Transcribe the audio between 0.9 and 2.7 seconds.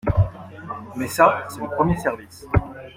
Mais ça, c'est le premier service.